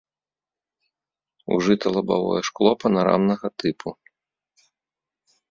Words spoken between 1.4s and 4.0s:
Ужыта лабавое шкло панарамнага тыпу.